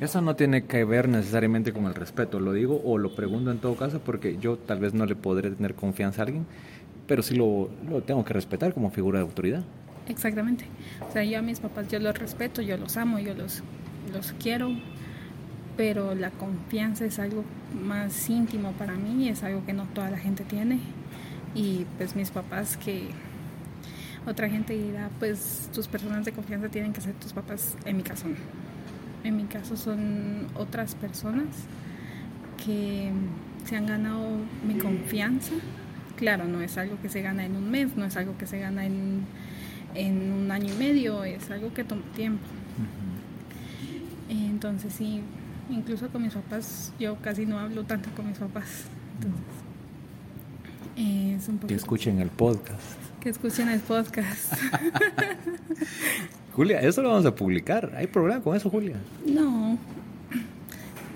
Eso 0.00 0.20
no 0.20 0.36
tiene 0.36 0.64
que 0.64 0.84
ver 0.84 1.08
necesariamente 1.08 1.72
con 1.72 1.86
el 1.86 1.94
respeto, 1.94 2.38
lo 2.38 2.52
digo 2.52 2.80
o 2.84 2.96
lo 2.96 3.14
pregunto 3.14 3.50
en 3.50 3.58
todo 3.58 3.74
caso 3.74 4.00
porque 4.00 4.38
yo 4.38 4.56
tal 4.56 4.78
vez 4.78 4.94
no 4.94 5.04
le 5.04 5.16
podré 5.16 5.50
tener 5.50 5.74
confianza 5.74 6.22
a 6.22 6.26
alguien, 6.26 6.46
pero 7.08 7.22
sí 7.22 7.34
lo, 7.34 7.70
tengo 8.06 8.24
que 8.24 8.34
respetar 8.34 8.74
como 8.74 8.90
figura 8.90 9.18
de 9.18 9.24
autoridad. 9.24 9.64
Exactamente. 10.06 10.66
O 11.08 11.12
sea, 11.12 11.24
yo 11.24 11.38
a 11.38 11.42
mis 11.42 11.58
papás 11.58 11.88
yo 11.88 11.98
los 11.98 12.16
respeto, 12.16 12.62
yo 12.62 12.76
los 12.76 12.96
amo, 12.96 13.18
yo 13.18 13.34
los, 13.34 13.62
los 14.12 14.32
quiero, 14.32 14.70
pero 15.76 16.14
la 16.14 16.30
confianza 16.30 17.06
es 17.06 17.18
algo 17.18 17.44
más 17.82 18.28
íntimo 18.28 18.72
para 18.72 18.92
mí, 18.92 19.28
es 19.28 19.42
algo 19.42 19.64
que 19.64 19.72
no 19.72 19.84
toda 19.86 20.10
la 20.10 20.18
gente 20.18 20.44
tiene. 20.44 20.78
Y 21.54 21.86
pues 21.96 22.14
mis 22.14 22.30
papás 22.30 22.76
que 22.76 23.08
otra 24.26 24.50
gente 24.50 24.74
dirá, 24.74 25.10
pues 25.18 25.70
tus 25.72 25.88
personas 25.88 26.26
de 26.26 26.32
confianza 26.32 26.68
tienen 26.68 26.92
que 26.92 27.00
ser 27.00 27.14
tus 27.14 27.32
papás. 27.32 27.74
En 27.86 27.96
mi 27.96 28.02
caso 28.02 28.28
no. 28.28 28.36
En 29.24 29.36
mi 29.36 29.44
caso 29.44 29.76
son 29.76 30.46
otras 30.54 30.94
personas 30.94 31.46
que 32.64 33.10
se 33.64 33.76
han 33.76 33.86
ganado 33.86 34.28
mi 34.66 34.74
confianza 34.78 35.54
Claro, 36.18 36.46
no 36.46 36.60
es 36.60 36.76
algo 36.76 37.00
que 37.00 37.08
se 37.08 37.22
gana 37.22 37.44
en 37.46 37.54
un 37.54 37.70
mes, 37.70 37.96
no 37.96 38.04
es 38.04 38.16
algo 38.16 38.36
que 38.36 38.44
se 38.44 38.58
gana 38.58 38.84
en, 38.84 39.24
en 39.94 40.32
un 40.32 40.50
año 40.50 40.74
y 40.74 40.76
medio, 40.76 41.22
es 41.22 41.48
algo 41.48 41.72
que 41.72 41.84
toma 41.84 42.02
tiempo. 42.16 42.44
Entonces 44.28 44.92
sí, 44.92 45.22
incluso 45.70 46.08
con 46.08 46.22
mis 46.22 46.34
papás, 46.34 46.92
yo 46.98 47.14
casi 47.22 47.46
no 47.46 47.60
hablo 47.60 47.84
tanto 47.84 48.10
con 48.16 48.26
mis 48.26 48.36
papás. 48.36 48.86
es 50.96 51.48
un 51.48 51.60
que 51.60 51.74
escuchen 51.74 52.18
el 52.18 52.30
podcast. 52.30 52.98
Que 53.20 53.28
escuchen 53.28 53.68
el 53.68 53.78
podcast. 53.78 54.54
Julia, 56.56 56.80
eso 56.80 57.00
lo 57.00 57.10
vamos 57.10 57.26
a 57.26 57.34
publicar. 57.36 57.92
¿Hay 57.96 58.08
problema 58.08 58.42
con 58.42 58.56
eso, 58.56 58.68
Julia? 58.68 58.96
No. 59.24 59.78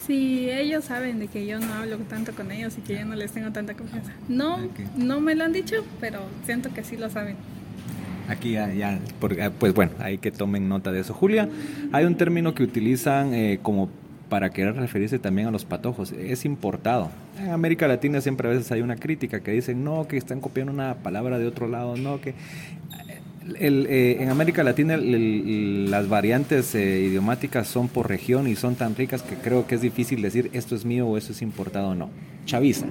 Sí, 0.06 0.50
ellos 0.50 0.84
saben 0.84 1.20
de 1.20 1.28
que 1.28 1.46
yo 1.46 1.60
no 1.60 1.72
hablo 1.74 1.96
tanto 1.98 2.32
con 2.32 2.50
ellos 2.50 2.76
y 2.76 2.80
que 2.80 2.94
yo 2.94 3.04
no 3.04 3.14
les 3.14 3.30
tengo 3.32 3.52
tanta 3.52 3.74
confianza. 3.74 4.12
No, 4.28 4.58
no 4.96 5.20
me 5.20 5.34
lo 5.34 5.44
han 5.44 5.52
dicho, 5.52 5.76
pero 6.00 6.20
siento 6.44 6.72
que 6.74 6.82
sí 6.82 6.96
lo 6.96 7.08
saben. 7.08 7.36
Aquí 8.28 8.52
ya, 8.52 8.72
ya 8.72 8.98
pues 9.20 9.74
bueno, 9.74 9.92
hay 9.98 10.18
que 10.18 10.30
tomen 10.30 10.68
nota 10.68 10.90
de 10.90 11.00
eso. 11.00 11.14
Julia, 11.14 11.48
hay 11.92 12.04
un 12.04 12.16
término 12.16 12.54
que 12.54 12.62
utilizan 12.62 13.32
eh, 13.34 13.60
como 13.62 13.90
para 14.28 14.50
querer 14.50 14.74
referirse 14.76 15.18
también 15.18 15.48
a 15.48 15.50
los 15.50 15.64
patojos. 15.64 16.12
Es 16.12 16.44
importado. 16.44 17.10
En 17.38 17.50
América 17.50 17.86
Latina 17.86 18.20
siempre 18.20 18.48
a 18.48 18.52
veces 18.52 18.72
hay 18.72 18.80
una 18.80 18.96
crítica 18.96 19.40
que 19.40 19.50
dicen, 19.52 19.84
no, 19.84 20.08
que 20.08 20.16
están 20.16 20.40
copiando 20.40 20.72
una 20.72 20.94
palabra 20.94 21.38
de 21.38 21.46
otro 21.46 21.68
lado, 21.68 21.96
no, 21.96 22.20
que... 22.20 22.34
Eh, 23.58 24.18
en 24.20 24.28
América 24.28 24.62
Latina 24.62 24.96
las 24.96 26.08
variantes 26.08 26.74
eh, 26.74 27.00
idiomáticas 27.00 27.66
son 27.66 27.88
por 27.88 28.08
región 28.08 28.46
y 28.46 28.54
son 28.54 28.76
tan 28.76 28.94
ricas 28.94 29.22
que 29.22 29.34
creo 29.34 29.66
que 29.66 29.74
es 29.74 29.80
difícil 29.80 30.22
decir 30.22 30.50
esto 30.52 30.76
es 30.76 30.84
mío 30.84 31.08
o 31.08 31.16
esto 31.16 31.32
es 31.32 31.42
importado 31.42 31.88
o 31.88 31.94
no. 31.94 32.10
Chaviza. 32.46 32.86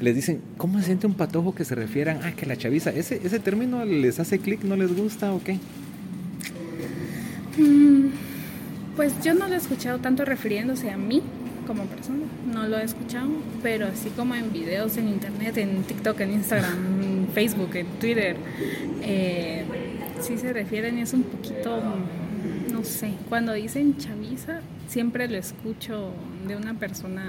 Les 0.00 0.14
dicen, 0.14 0.40
¿cómo 0.56 0.78
se 0.78 0.86
siente 0.86 1.06
un 1.06 1.14
patojo 1.14 1.54
que 1.54 1.64
se 1.64 1.74
refieran 1.74 2.22
a 2.24 2.32
que 2.32 2.46
la 2.46 2.56
chaviza? 2.56 2.90
¿Ese, 2.90 3.20
ese 3.22 3.38
término 3.38 3.84
les 3.84 4.18
hace 4.18 4.38
clic, 4.38 4.62
no 4.62 4.76
les 4.76 4.96
gusta 4.96 5.32
o 5.32 5.42
qué? 5.42 5.58
Mm, 7.58 8.08
pues 8.96 9.12
yo 9.22 9.34
no 9.34 9.48
lo 9.48 9.54
he 9.54 9.58
escuchado 9.58 9.98
tanto 9.98 10.24
refiriéndose 10.24 10.90
a 10.90 10.96
mí 10.96 11.22
como 11.70 11.84
persona, 11.84 12.24
no 12.52 12.66
lo 12.66 12.78
he 12.78 12.82
escuchado, 12.82 13.28
pero 13.62 13.86
así 13.86 14.10
como 14.10 14.34
en 14.34 14.52
videos 14.52 14.96
en 14.96 15.08
internet, 15.08 15.56
en 15.56 15.84
TikTok, 15.84 16.18
en 16.18 16.32
Instagram, 16.32 17.00
en 17.00 17.28
Facebook, 17.32 17.76
en 17.76 17.86
Twitter, 18.00 18.36
eh, 19.02 19.64
sí 20.20 20.36
se 20.36 20.52
refieren 20.52 20.98
y 20.98 21.02
es 21.02 21.12
un 21.12 21.22
poquito, 21.22 21.80
no 22.72 22.82
sé, 22.82 23.12
cuando 23.28 23.52
dicen 23.52 23.96
chaviza, 23.98 24.62
siempre 24.88 25.28
lo 25.28 25.36
escucho 25.36 26.12
de 26.48 26.56
una 26.56 26.74
persona 26.74 27.22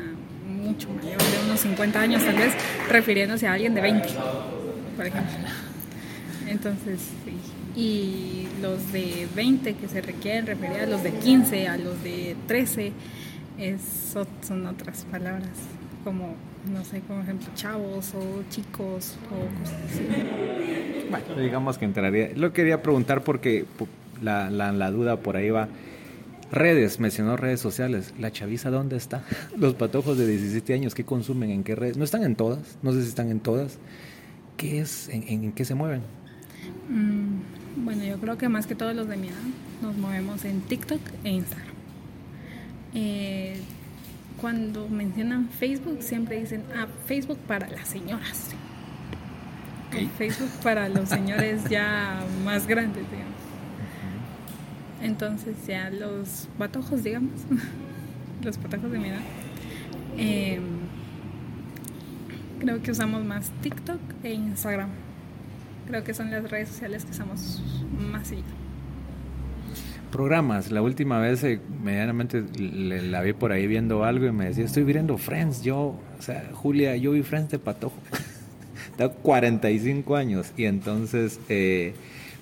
mucho 0.47 0.89
mayor, 0.89 1.19
de 1.19 1.45
unos 1.45 1.59
50 1.59 2.01
años 2.01 2.25
tal 2.25 2.37
vez, 2.37 2.53
refiriéndose 2.89 3.45
a 3.45 3.53
alguien 3.53 3.75
de 3.75 3.81
20, 3.81 4.09
por 4.97 5.05
ejemplo. 5.05 5.37
Entonces, 6.47 6.99
sí 7.23 7.33
y 7.75 8.47
los 8.61 8.91
de 8.91 9.27
20 9.33 9.75
que 9.75 9.87
se 9.87 10.01
requieren 10.01 10.45
referir 10.45 10.81
a 10.81 10.85
los 10.85 11.03
de 11.03 11.11
15, 11.11 11.67
a 11.67 11.77
los 11.77 12.03
de 12.03 12.35
13, 12.47 12.91
son 14.41 14.65
otras 14.65 15.05
palabras, 15.05 15.49
como, 16.03 16.35
no 16.71 16.83
sé, 16.83 17.01
como 17.01 17.21
ejemplo, 17.21 17.47
chavos 17.55 18.13
o 18.15 18.43
chicos 18.49 19.17
o 19.27 19.59
cosas 19.59 19.79
así. 19.89 20.07
Bueno, 21.09 21.41
digamos 21.41 21.77
que 21.77 21.85
entraría. 21.85 22.31
Lo 22.35 22.53
quería 22.53 22.81
preguntar 22.81 23.23
porque 23.23 23.65
la, 24.21 24.49
la, 24.49 24.71
la 24.71 24.91
duda 24.91 25.17
por 25.17 25.37
ahí 25.37 25.49
va. 25.49 25.67
Redes, 26.51 26.99
mencionó 26.99 27.37
redes 27.37 27.61
sociales. 27.61 28.13
¿La 28.19 28.31
chaviza 28.31 28.69
dónde 28.69 28.97
está? 28.97 29.23
Los 29.57 29.73
patojos 29.75 30.17
de 30.17 30.27
17 30.27 30.73
años, 30.73 30.95
¿qué 30.95 31.05
consumen? 31.05 31.49
¿En 31.49 31.63
qué 31.63 31.75
redes? 31.75 31.97
No 31.97 32.03
están 32.03 32.23
en 32.23 32.35
todas, 32.35 32.77
no 32.81 32.91
sé 32.91 33.03
si 33.03 33.09
están 33.09 33.29
en 33.31 33.39
todas. 33.39 33.77
¿Qué 34.57 34.79
es? 34.79 35.09
¿En, 35.09 35.23
en 35.27 35.51
qué 35.53 35.65
se 35.65 35.75
mueven? 35.75 36.01
Mm, 36.89 37.83
bueno, 37.85 38.03
yo 38.03 38.17
creo 38.17 38.37
que 38.37 38.49
más 38.49 38.67
que 38.67 38.75
todos 38.75 38.95
los 38.95 39.07
de 39.07 39.17
mi 39.17 39.27
edad 39.27 39.35
nos 39.81 39.97
movemos 39.97 40.43
en 40.45 40.61
TikTok 40.61 40.99
e 41.23 41.29
Instagram. 41.29 41.70
Eh, 42.93 43.59
cuando 44.39 44.87
mencionan 44.89 45.49
Facebook 45.49 46.01
siempre 46.01 46.39
dicen, 46.39 46.63
ah, 46.75 46.87
Facebook 47.05 47.37
para 47.47 47.69
las 47.69 47.87
señoras. 47.87 48.49
Facebook 50.17 50.49
para 50.63 50.87
los 50.87 51.09
señores 51.09 51.63
ya 51.69 52.23
más 52.45 52.65
grandes, 52.65 53.03
digamos. 53.11 53.35
Entonces 55.01 55.55
ya 55.67 55.89
los 55.89 56.47
patojos, 56.57 57.03
digamos, 57.03 57.41
los 58.43 58.57
patojos 58.57 58.91
de 58.91 58.99
mi 58.99 59.09
edad, 59.09 59.21
em, 60.17 60.63
creo 62.59 62.81
que 62.81 62.91
usamos 62.91 63.23
más 63.25 63.51
TikTok 63.61 63.99
e 64.23 64.33
Instagram 64.33 64.89
creo 65.91 66.03
que 66.05 66.13
son 66.13 66.31
las 66.31 66.49
redes 66.49 66.69
sociales 66.69 67.03
que 67.03 67.11
usamos 67.11 67.61
más 67.99 68.27
seguido. 68.27 68.47
Programas, 70.11 70.71
la 70.71 70.81
última 70.81 71.19
vez 71.19 71.43
eh, 71.43 71.59
medianamente 71.83 72.43
la 72.59 73.21
vi 73.21 73.33
por 73.33 73.51
ahí 73.51 73.65
viendo 73.65 74.03
algo 74.03 74.27
y 74.27 74.31
me 74.31 74.45
decía, 74.45 74.65
estoy 74.65 74.83
viendo 74.83 75.17
Friends, 75.17 75.63
yo, 75.63 75.95
o 76.19 76.21
sea, 76.21 76.49
Julia, 76.53 76.97
yo 76.97 77.11
vi 77.11 77.23
Friends 77.23 77.51
de 77.51 77.59
Patojo, 77.59 77.95
tengo 78.97 79.13
45 79.13 80.15
años 80.15 80.51
y 80.57 80.65
entonces... 80.65 81.39
Eh, 81.49 81.93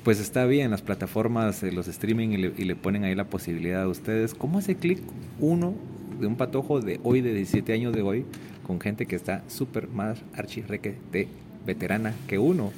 pues 0.03 0.21
está 0.21 0.45
bien 0.45 0.71
las 0.71 0.81
plataformas, 0.81 1.61
eh, 1.61 1.73
los 1.73 1.89
streaming 1.89 2.29
y 2.29 2.37
le, 2.37 2.53
y 2.57 2.63
le, 2.63 2.75
ponen 2.75 3.03
ahí 3.03 3.15
la 3.15 3.25
posibilidad 3.25 3.83
a 3.83 3.87
ustedes. 3.89 4.33
¿Cómo 4.33 4.57
hace 4.57 4.75
clic 4.75 4.99
uno 5.39 5.75
de 6.19 6.25
un 6.25 6.37
patojo 6.37 6.79
de 6.79 7.01
hoy, 7.03 7.19
de 7.19 7.33
17 7.33 7.73
años 7.73 7.93
de 7.93 8.01
hoy, 8.01 8.25
con 8.65 8.79
gente 8.79 9.05
que 9.05 9.17
está 9.17 9.43
súper 9.49 9.89
más 9.89 10.19
archirreque 10.33 10.95
de 11.11 11.27
veterana 11.65 12.13
que 12.27 12.39
uno? 12.39 12.71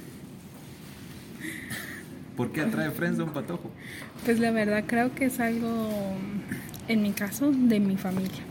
¿Por 2.35 2.51
qué 2.51 2.61
atrae 2.61 2.91
Friends 2.91 3.19
a 3.19 3.23
un 3.23 3.31
patojo? 3.31 3.69
Pues 4.25 4.39
la 4.39 4.51
verdad 4.51 4.83
creo 4.87 5.13
que 5.13 5.25
es 5.25 5.39
algo, 5.39 5.89
en 6.87 7.01
mi 7.01 7.11
caso, 7.11 7.51
de 7.51 7.79
mi 7.79 7.97
familia. 7.97 8.43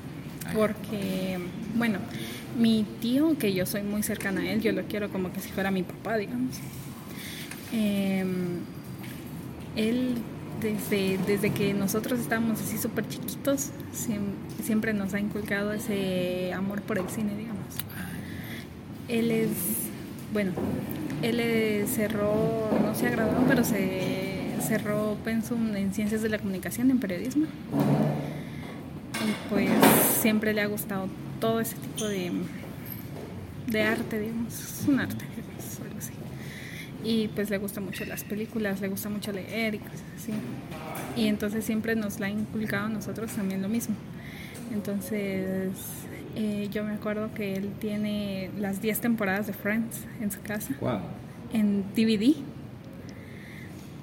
Porque, 0.54 1.38
bueno, 1.76 1.98
mi 2.58 2.84
tío, 3.00 3.38
que 3.38 3.54
yo 3.54 3.66
soy 3.66 3.82
muy 3.82 4.02
cercana 4.02 4.42
a 4.42 4.52
él, 4.52 4.60
yo 4.60 4.72
lo 4.72 4.82
quiero 4.84 5.10
como 5.10 5.32
que 5.32 5.40
si 5.40 5.50
fuera 5.50 5.70
mi 5.70 5.82
papá, 5.82 6.16
digamos. 6.16 6.56
Em, 7.72 8.58
él, 9.76 10.16
desde, 10.60 11.18
desde 11.26 11.50
que 11.50 11.72
nosotros 11.72 12.20
estábamos 12.20 12.60
así 12.60 12.76
súper 12.76 13.08
chiquitos, 13.08 13.70
siempre, 14.62 14.92
nos 14.92 15.14
ha 15.14 15.20
inculcado 15.20 15.72
ese 15.72 16.52
amor 16.52 16.82
por 16.82 16.98
el 16.98 17.08
cine, 17.08 17.36
digamos. 17.36 17.64
Él 19.08 19.30
es, 19.30 19.50
bueno, 20.32 20.52
él 21.22 21.86
cerró, 21.88 22.70
no 22.82 22.94
se 22.94 23.10
graduó, 23.10 23.44
pero 23.46 23.64
se 23.64 24.20
cerró 24.60 25.16
pensum 25.24 25.74
en 25.76 25.92
ciencias 25.92 26.22
de 26.22 26.28
la 26.28 26.38
comunicación, 26.38 26.90
en 26.90 26.98
periodismo. 26.98 27.46
Y 29.22 29.50
pues 29.50 29.70
siempre 30.20 30.54
le 30.54 30.62
ha 30.62 30.66
gustado 30.66 31.08
todo 31.40 31.60
ese 31.60 31.76
tipo 31.76 32.04
de, 32.06 32.32
de 33.66 33.82
arte, 33.82 34.20
digamos. 34.20 34.54
Es 34.54 34.88
un 34.88 35.00
arte, 35.00 35.24
algo 35.84 35.98
así. 35.98 36.12
Y 37.04 37.28
pues 37.28 37.50
le 37.50 37.58
gustan 37.58 37.84
mucho 37.84 38.04
las 38.04 38.24
películas, 38.24 38.80
le 38.80 38.88
gusta 38.88 39.08
mucho 39.08 39.32
leer 39.32 39.74
y 39.74 39.78
cosas 39.78 40.02
así. 40.16 40.32
Y 41.16 41.26
entonces 41.26 41.64
siempre 41.64 41.96
nos 41.96 42.20
la 42.20 42.26
ha 42.26 42.30
inculcado 42.30 42.86
a 42.86 42.88
nosotros 42.90 43.32
también 43.32 43.60
lo 43.60 43.68
mismo. 43.68 43.94
Entonces 44.72 45.72
eh, 46.36 46.68
yo 46.70 46.84
me 46.84 46.92
acuerdo 46.92 47.32
que 47.34 47.54
él 47.54 47.70
tiene 47.80 48.50
las 48.58 48.80
10 48.80 49.00
temporadas 49.00 49.46
de 49.46 49.52
Friends 49.52 50.04
en 50.20 50.30
su 50.30 50.40
casa. 50.42 50.74
En 51.52 51.84
DVD. 51.94 52.34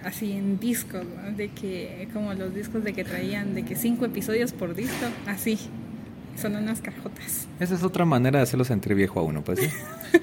Así 0.03 0.31
en 0.33 0.59
disco, 0.59 0.99
de 1.35 1.49
que 1.49 2.07
como 2.13 2.33
los 2.33 2.53
discos 2.53 2.83
de 2.83 2.93
que 2.93 3.03
traían 3.03 3.55
de 3.55 3.63
que 3.63 3.75
cinco 3.75 4.05
episodios 4.05 4.53
por 4.53 4.75
disco, 4.75 5.05
así. 5.25 5.57
Son 6.39 6.55
unas 6.55 6.81
cajotas. 6.81 7.47
Esa 7.59 7.73
es 7.73 7.83
otra 7.83 8.05
manera 8.05 8.37
de 8.37 8.43
hacerlos 8.43 8.69
entre 8.69 8.93
viejo 8.93 9.19
a 9.19 9.23
uno, 9.23 9.43
pues 9.43 9.59
sí. 9.59 9.69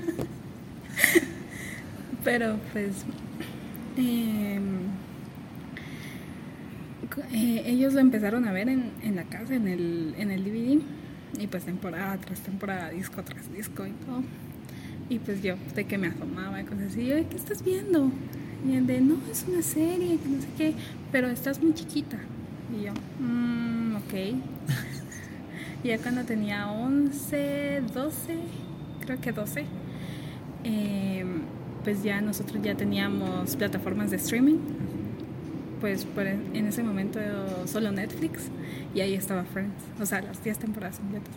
Pero 2.25 2.56
pues 2.73 3.04
em, 3.96 4.62
eh, 7.32 7.62
ellos 7.66 7.94
lo 7.94 8.00
empezaron 8.00 8.46
a 8.46 8.52
ver 8.52 8.68
en, 8.68 8.92
en 9.02 9.16
la 9.16 9.25
casa, 9.25 9.56
en 9.56 9.66
el, 9.66 10.14
en 10.16 10.30
el 10.30 10.44
DVD 10.44 10.80
y 11.38 11.47
pues 11.47 11.64
temporada 11.64 12.17
tras 12.19 12.41
temporada, 12.41 12.91
disco 12.91 13.23
tras 13.23 13.53
disco 13.53 13.87
y 13.87 13.91
todo. 13.91 14.23
Y 15.09 15.19
pues 15.19 15.43
yo 15.43 15.57
de 15.75 15.85
que 15.85 15.99
me 15.99 16.09
asomaba 16.09 16.61
y 16.61 16.64
cosas 16.64 16.93
así, 16.93 17.07
yo, 17.07 17.17
¿qué 17.29 17.37
estás 17.37 17.62
viendo? 17.62 18.11
Y 18.67 18.76
el 18.76 18.87
de, 18.87 19.00
no, 19.00 19.17
es 19.31 19.45
una 19.47 19.62
serie, 19.62 20.19
que 20.19 20.29
no 20.29 20.41
sé 20.41 20.49
qué, 20.57 20.75
pero 21.12 21.29
estás 21.29 21.62
muy 21.62 21.75
chiquita. 21.75 22.17
Y 22.73 22.85
yo, 22.87 22.93
mmm, 23.21 23.97
ok. 23.97 24.38
ya 25.85 25.99
cuando 25.99 26.25
tenía 26.25 26.71
11, 26.71 27.83
12, 27.93 28.37
creo 29.05 29.21
que 29.21 29.33
12, 29.33 29.64
em, 30.64 31.43
pues 31.83 32.03
ya 32.03 32.23
nosotros 32.23 32.62
ya 32.62 32.75
teníamos 32.75 33.55
plataformas 33.57 34.11
de 34.11 34.17
streaming 34.17 34.59
pues 35.85 36.07
en 36.17 36.67
ese 36.67 36.83
momento 36.83 37.21
solo 37.67 37.93
Netflix 37.93 38.49
y 38.95 39.03
ahí 39.03 39.12
estaba 39.12 39.45
Friends, 39.45 39.75
o 40.00 40.07
sea, 40.07 40.23
las 40.23 40.43
10 40.43 40.59
temporadas 40.59 40.97
completas. 40.97 41.35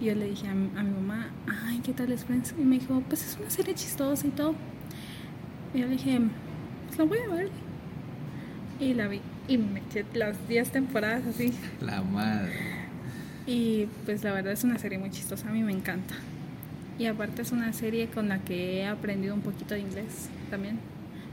Y 0.00 0.06
yo 0.06 0.16
le 0.16 0.26
dije 0.26 0.48
a 0.48 0.54
mi, 0.54 0.76
a 0.76 0.82
mi 0.82 0.90
mamá, 0.90 1.28
ay, 1.46 1.78
¿qué 1.84 1.92
tal 1.92 2.10
es 2.10 2.24
Friends? 2.24 2.56
Y 2.58 2.64
me 2.64 2.80
dijo, 2.80 3.00
pues 3.08 3.24
es 3.24 3.38
una 3.38 3.50
serie 3.50 3.72
chistosa 3.72 4.26
y 4.26 4.30
todo. 4.30 4.56
Y 5.72 5.78
yo 5.78 5.86
le 5.86 5.92
dije, 5.92 6.20
pues 6.86 6.98
la 6.98 7.04
voy 7.04 7.18
a 7.18 7.34
ver. 7.36 7.48
Y 8.80 8.94
la 8.94 9.06
vi. 9.06 9.20
Y 9.46 9.58
me 9.58 9.78
eché 9.78 10.04
las 10.14 10.48
10 10.48 10.70
temporadas 10.70 11.24
así. 11.28 11.52
La 11.80 12.02
madre. 12.02 12.50
Y 13.46 13.86
pues 14.04 14.24
la 14.24 14.32
verdad 14.32 14.54
es 14.54 14.64
una 14.64 14.76
serie 14.80 14.98
muy 14.98 15.10
chistosa, 15.10 15.48
a 15.48 15.52
mí 15.52 15.62
me 15.62 15.70
encanta. 15.70 16.16
Y 16.98 17.06
aparte 17.06 17.42
es 17.42 17.52
una 17.52 17.72
serie 17.72 18.08
con 18.08 18.28
la 18.28 18.40
que 18.40 18.78
he 18.78 18.86
aprendido 18.88 19.34
un 19.34 19.42
poquito 19.42 19.74
de 19.74 19.80
inglés 19.82 20.28
también, 20.50 20.80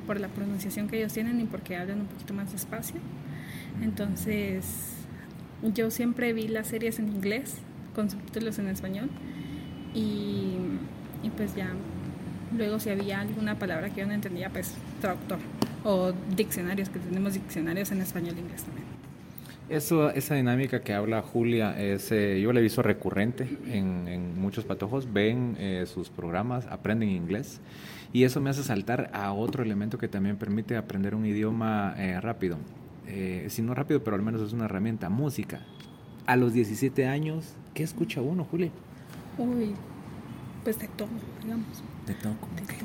por 0.05 0.19
la 0.19 0.27
pronunciación 0.27 0.87
que 0.87 0.97
ellos 0.97 1.13
tienen 1.13 1.39
y 1.39 1.45
porque 1.45 1.77
hablan 1.77 2.01
un 2.01 2.07
poquito 2.07 2.33
más 2.33 2.51
despacio. 2.51 2.99
Entonces, 3.81 4.65
yo 5.61 5.91
siempre 5.91 6.33
vi 6.33 6.47
las 6.47 6.67
series 6.67 6.99
en 6.99 7.09
inglés, 7.09 7.57
con 7.95 8.09
subtítulos 8.09 8.59
en 8.59 8.67
español, 8.67 9.09
y, 9.93 10.57
y 11.23 11.29
pues 11.35 11.55
ya, 11.55 11.69
luego 12.55 12.79
si 12.79 12.89
había 12.89 13.21
alguna 13.21 13.59
palabra 13.59 13.89
que 13.89 14.01
yo 14.01 14.07
no 14.07 14.13
entendía, 14.13 14.49
pues 14.49 14.73
traductor 14.99 15.39
o 15.83 16.13
diccionarios, 16.35 16.89
que 16.89 16.99
tenemos 16.99 17.33
diccionarios 17.33 17.91
en 17.91 18.01
español 18.01 18.35
e 18.37 18.41
inglés 18.41 18.63
también. 18.63 19.00
Eso, 19.71 20.09
esa 20.09 20.35
dinámica 20.35 20.81
que 20.81 20.93
habla 20.93 21.21
Julia, 21.21 21.81
es, 21.81 22.11
eh, 22.11 22.41
yo 22.41 22.51
la 22.51 22.59
he 22.59 22.61
visto 22.61 22.81
recurrente 22.81 23.47
en, 23.67 24.05
en 24.09 24.37
muchos 24.37 24.65
patojos, 24.65 25.13
ven 25.13 25.55
eh, 25.59 25.85
sus 25.87 26.09
programas, 26.09 26.67
aprenden 26.67 27.07
inglés 27.07 27.61
y 28.11 28.25
eso 28.25 28.41
me 28.41 28.49
hace 28.49 28.63
saltar 28.63 29.09
a 29.13 29.31
otro 29.31 29.63
elemento 29.63 29.97
que 29.97 30.09
también 30.09 30.35
permite 30.35 30.75
aprender 30.75 31.15
un 31.15 31.25
idioma 31.25 31.95
eh, 31.97 32.19
rápido. 32.19 32.57
Eh, 33.07 33.47
si 33.49 33.61
no 33.61 33.73
rápido, 33.73 34.03
pero 34.03 34.17
al 34.17 34.21
menos 34.21 34.41
es 34.41 34.51
una 34.51 34.65
herramienta, 34.65 35.07
música. 35.07 35.61
A 36.25 36.35
los 36.35 36.51
17 36.51 37.07
años, 37.07 37.53
¿qué 37.73 37.83
escucha 37.83 38.21
uno, 38.21 38.43
Julia? 38.43 38.71
Uy, 39.37 39.73
pues 40.65 40.79
de 40.79 40.89
todo, 40.89 41.07
digamos. 41.41 41.81
De 42.05 42.13
todo, 42.15 42.35
como 42.41 42.55
que, 42.57 42.75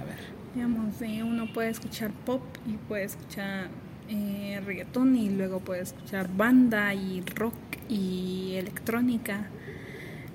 a 0.00 0.04
ver. 0.04 0.18
Digamos, 0.52 0.96
uno 1.00 1.52
puede 1.52 1.70
escuchar 1.70 2.10
pop 2.26 2.42
y 2.66 2.72
puede 2.88 3.04
escuchar 3.04 3.68
eh, 4.08 4.60
reggaetón 4.64 5.16
y 5.16 5.30
luego 5.30 5.60
puede 5.60 5.82
escuchar 5.82 6.28
banda 6.36 6.94
y 6.94 7.22
rock 7.34 7.54
y 7.88 8.54
electrónica, 8.56 9.46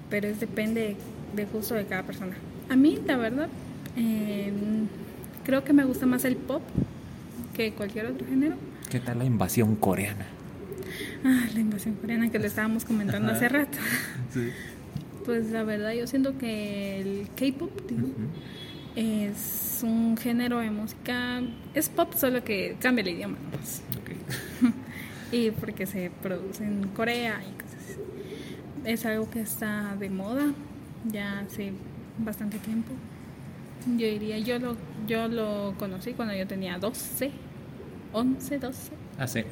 pero 0.10 0.28
es 0.28 0.40
depende 0.40 0.96
del 1.36 1.48
gusto 1.48 1.76
de 1.76 1.86
cada 1.86 2.04
persona. 2.04 2.36
A 2.70 2.76
mí, 2.76 3.00
la 3.06 3.18
verdad, 3.18 3.50
eh, 3.96 4.52
creo 5.44 5.64
que 5.64 5.74
me 5.74 5.84
gusta 5.84 6.06
más 6.06 6.26
el 6.26 6.36
pop 6.36 6.62
que 7.56 7.72
cualquier 7.74 8.08
otro 8.08 8.28
género. 8.28 8.56
¿Qué 8.90 9.00
tal 9.00 9.20
la 9.20 9.26
invasión 9.26 9.76
coreana? 9.76 10.26
Ah, 11.24 11.46
la 11.54 11.60
invasión 11.60 11.96
coreana 11.96 12.32
que 12.32 12.40
le 12.40 12.48
estábamos 12.48 12.86
comentando 12.86 13.32
hace 13.32 13.50
rato. 13.50 13.78
Sí. 14.34 14.50
Pues 15.26 15.52
la 15.52 15.64
verdad 15.64 15.92
yo 15.94 16.08
siento 16.08 16.38
que 16.38 17.02
el 17.02 17.28
K-pop 17.36 17.72
digo, 17.88 18.08
es 18.96 19.82
un 19.84 20.18
género 20.18 20.60
de 20.60 20.72
música, 20.72 21.42
es 21.74 21.90
pop 21.90 22.14
solo 22.14 22.44
que 22.44 22.76
cambia 22.80 23.04
el 23.04 23.10
idioma. 23.10 23.38
nomás. 23.52 23.82
y 25.32 25.52
porque 25.52 25.86
se 25.86 26.12
produce 26.22 26.64
en 26.64 26.88
Corea 26.90 27.42
y 27.42 27.62
cosas 27.62 27.80
así. 27.86 28.00
Es 28.86 29.06
algo 29.06 29.30
que 29.30 29.42
está 29.42 29.96
de 29.98 30.10
moda 30.10 30.54
ya 31.06 31.40
hace 31.40 31.72
bastante 32.18 32.58
tiempo. 32.60 32.92
Yo 33.86 34.08
diría, 34.08 34.38
yo 34.40 34.60
lo, 34.60 34.76
yo 35.08 35.28
lo 35.28 35.74
conocí 35.78 36.14
cuando 36.14 36.34
yo 36.34 36.46
tenía 36.46 36.78
12, 36.78 37.32
11, 38.12 38.60
12. 38.60 38.92
Hace. 39.18 39.46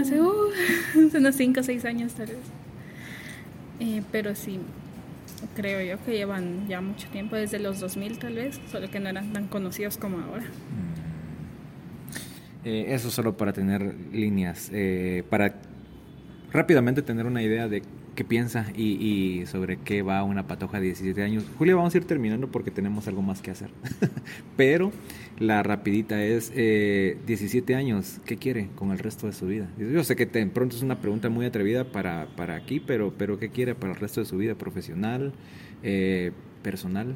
Hace, 0.00 0.20
uh, 0.20 0.52
hace 1.08 1.18
unos 1.18 1.34
5 1.34 1.60
o 1.60 1.62
6 1.62 1.84
años 1.84 2.12
tal 2.14 2.26
vez. 2.26 2.38
Eh, 3.78 4.02
pero 4.10 4.34
sí, 4.34 4.58
creo 5.54 5.80
yo 5.80 6.02
que 6.04 6.12
llevan 6.12 6.68
ya 6.68 6.80
mucho 6.80 7.08
tiempo, 7.08 7.36
desde 7.36 7.58
los 7.58 7.80
2000 7.80 8.18
tal 8.18 8.34
vez, 8.34 8.60
solo 8.70 8.90
que 8.90 9.00
no 9.00 9.08
eran 9.08 9.32
tan 9.32 9.46
conocidos 9.48 9.96
como 9.96 10.18
ahora. 10.18 10.44
Eh, 12.64 12.86
eso 12.88 13.10
solo 13.10 13.36
para 13.36 13.52
tener 13.52 13.94
líneas, 14.12 14.70
eh, 14.72 15.22
para 15.30 15.54
rápidamente 16.52 17.02
tener 17.02 17.26
una 17.26 17.42
idea 17.42 17.68
de 17.68 17.82
qué 18.16 18.24
piensa 18.24 18.66
y, 18.74 18.94
y 19.40 19.46
sobre 19.46 19.76
qué 19.76 20.02
va 20.02 20.24
una 20.24 20.48
patoja 20.48 20.78
de 20.80 20.86
17 20.86 21.22
años. 21.22 21.44
Julia, 21.58 21.76
vamos 21.76 21.94
a 21.94 21.98
ir 21.98 22.04
terminando 22.04 22.48
porque 22.50 22.72
tenemos 22.72 23.06
algo 23.06 23.22
más 23.22 23.40
que 23.42 23.52
hacer. 23.52 23.70
Pero 24.56 24.90
la 25.38 25.62
rapidita 25.62 26.24
es, 26.24 26.50
eh, 26.56 27.16
17 27.26 27.76
años, 27.76 28.18
¿qué 28.24 28.36
quiere 28.36 28.68
con 28.74 28.90
el 28.90 28.98
resto 28.98 29.28
de 29.28 29.32
su 29.34 29.46
vida? 29.46 29.68
Yo 29.78 30.02
sé 30.02 30.16
que 30.16 30.26
de 30.26 30.46
pronto 30.46 30.74
es 30.74 30.82
una 30.82 31.00
pregunta 31.00 31.28
muy 31.28 31.46
atrevida 31.46 31.84
para, 31.84 32.26
para 32.34 32.56
aquí, 32.56 32.80
pero, 32.80 33.14
pero 33.16 33.38
¿qué 33.38 33.50
quiere 33.50 33.76
para 33.76 33.92
el 33.92 34.00
resto 34.00 34.20
de 34.20 34.26
su 34.26 34.36
vida? 34.38 34.56
¿Profesional? 34.56 35.32
Eh, 35.84 36.32
¿Personal? 36.62 37.14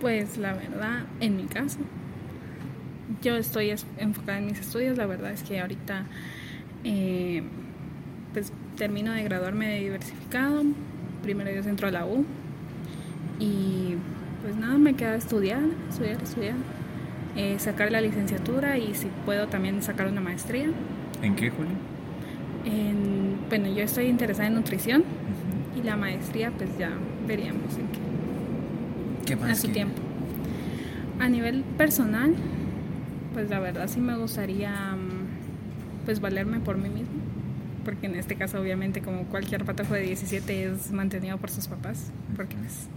Pues 0.00 0.36
la 0.38 0.52
verdad, 0.52 1.06
en 1.20 1.36
mi 1.36 1.44
caso, 1.44 1.78
yo 3.22 3.36
estoy 3.36 3.70
es- 3.70 3.86
enfocada 3.98 4.38
en 4.38 4.46
mis 4.46 4.60
estudios. 4.60 4.98
La 4.98 5.06
verdad 5.06 5.32
es 5.32 5.42
que 5.42 5.58
ahorita, 5.60 6.06
eh, 6.84 7.42
pues 8.32 8.52
termino 8.76 9.12
de 9.12 9.22
graduarme 9.24 9.68
de 9.68 9.80
diversificado. 9.80 10.62
Primero 11.22 11.50
yo 11.50 11.68
entro 11.68 11.88
a 11.88 11.90
la 11.90 12.06
U. 12.06 12.24
Y 13.38 13.94
pues 14.42 14.56
nada, 14.56 14.76
me 14.78 14.94
queda 14.94 15.16
estudiar, 15.16 15.62
estudiar, 15.90 16.22
estudiar. 16.22 16.54
eh, 17.36 17.58
sacar 17.58 17.90
la 17.90 18.00
licenciatura 18.00 18.78
y 18.78 18.94
si 18.94 19.08
puedo 19.24 19.48
también 19.48 19.82
sacar 19.82 20.06
una 20.06 20.20
maestría. 20.20 20.66
¿En 21.22 21.34
qué, 21.34 21.50
Julia? 21.50 21.72
En, 22.64 23.38
bueno, 23.48 23.68
yo 23.68 23.82
estoy 23.82 24.06
interesada 24.06 24.46
en 24.48 24.54
nutrición 24.54 25.04
y 25.76 25.82
la 25.82 25.96
maestría 25.96 26.50
pues 26.52 26.76
ya 26.78 26.90
veríamos 27.26 27.76
en 27.76 27.88
qué 27.88 29.34
¿Qué 29.36 29.42
a 29.50 29.54
su 29.54 29.68
tiempo. 29.68 30.00
A 31.18 31.28
nivel 31.28 31.64
personal, 31.76 32.34
pues 33.32 33.50
la 33.50 33.58
verdad 33.58 33.88
sí 33.88 34.00
me 34.00 34.16
gustaría 34.16 34.70
mm, 34.70 36.04
pues 36.04 36.20
valerme 36.20 36.60
por 36.60 36.76
mí 36.76 36.88
mismo, 36.88 37.20
porque 37.84 38.06
en 38.06 38.16
este 38.16 38.36
caso 38.36 38.60
obviamente 38.60 39.00
como 39.02 39.24
cualquier 39.24 39.64
patojo 39.64 39.94
de 39.94 40.00
17 40.02 40.64
es 40.72 40.90
mantenido 40.90 41.38
por 41.38 41.50
sus 41.50 41.68
papás, 41.68 42.10
porque 42.36 42.56
pues 42.56 42.88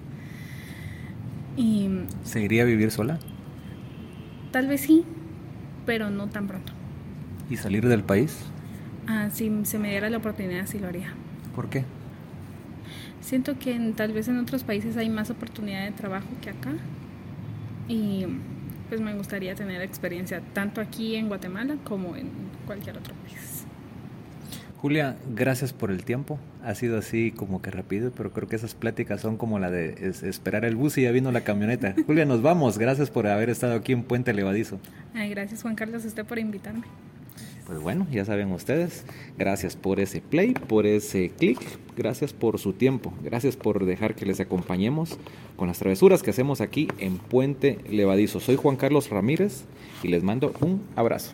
y 1.56 1.90
¿Se 2.24 2.42
iría 2.42 2.64
a 2.64 2.66
vivir 2.66 2.92
sola? 2.92 3.20
tal 4.52 4.68
vez 4.68 4.82
sí, 4.82 5.04
pero 5.86 6.10
no 6.10 6.28
tan 6.28 6.48
pronto. 6.48 6.74
¿Y 7.50 7.58
salir 7.58 7.88
del 7.88 8.04
país? 8.04 8.38
Ah, 9.08 9.30
si 9.32 9.52
se 9.66 9.78
me 9.80 9.90
diera 9.90 10.10
la 10.10 10.18
oportunidad 10.18 10.66
sí 10.66 10.80
lo 10.80 10.88
haría. 10.88 11.14
¿Por 11.56 11.70
qué? 11.70 11.84
Siento 13.22 13.58
que 13.60 13.74
en- 13.76 13.94
tal 13.94 14.14
vez 14.14 14.28
en 14.28 14.38
otros 14.40 14.64
países 14.64 14.98
hay 14.98 15.10
más 15.10 15.30
oportunidad 15.30 15.84
de 15.86 15.92
trabajo 15.92 16.28
que 16.42 16.50
acá. 16.50 16.72
Y 17.88 18.26
pues 18.90 19.02
me 19.02 19.14
gustaría 19.14 19.54
tener 19.56 19.82
experiencia 19.82 20.42
tanto 20.54 20.82
aquí 20.82 21.16
en 21.16 21.28
Guatemala 21.28 21.76
como 21.84 22.16
en 22.16 22.30
cualquier 22.66 22.98
otro 22.98 23.14
país. 23.26 23.66
Julia, 24.82 25.18
gracias 25.34 25.74
por 25.74 25.90
el 25.90 26.04
tiempo. 26.06 26.38
Ha 26.64 26.76
sido 26.76 27.00
así 27.00 27.32
como 27.32 27.62
que 27.64 27.72
rápido, 27.72 28.12
pero 28.16 28.32
creo 28.32 28.48
que 28.48 28.56
esas 28.56 28.76
pláticas 28.76 29.22
son 29.22 29.36
como 29.38 29.58
la 29.58 29.72
de 29.72 29.96
es- 30.08 30.22
esperar 30.22 30.66
el 30.66 30.76
bus 30.76 30.98
y 31.00 31.04
ya 31.04 31.12
vino 31.12 31.32
la 31.32 31.42
camioneta. 31.42 31.96
Julia, 32.06 32.26
nos 32.26 32.42
vamos. 32.44 32.78
Gracias 32.78 33.10
por 33.10 33.26
haber 33.28 33.50
estado 33.50 33.74
aquí 33.76 33.94
en 33.94 34.04
Puente 34.04 34.34
Levadizo. 34.34 34.80
Ay, 35.16 35.32
gracias 35.32 35.64
Juan 35.64 35.76
Carlos 35.76 36.06
usted 36.06 36.26
por 36.26 36.38
invitarme. 36.38 36.84
Pues 37.66 37.80
bueno, 37.80 38.08
ya 38.12 38.24
saben 38.24 38.52
ustedes. 38.52 39.04
Gracias 39.38 39.76
por 39.76 40.00
ese 40.00 40.22
play, 40.22 40.54
por 40.54 40.86
ese 40.86 41.32
clic. 41.38 41.60
Gracias 41.98 42.32
por 42.32 42.60
su 42.60 42.72
tiempo. 42.74 43.12
Gracias 43.24 43.58
por 43.58 43.84
dejar 43.86 44.16
que 44.16 44.26
les 44.26 44.40
acompañemos 44.40 45.18
con 45.58 45.68
las 45.68 45.80
travesuras 45.80 46.22
que 46.24 46.30
hacemos 46.30 46.62
aquí 46.62 46.88
en 47.00 47.18
Puente 47.18 47.80
Levadizo. 47.90 48.40
Soy 48.40 48.56
Juan 48.56 48.78
Carlos 48.78 49.10
Ramírez 49.10 49.64
y 50.04 50.08
les 50.08 50.24
mando 50.24 50.54
un 50.62 50.82
abrazo. 50.96 51.34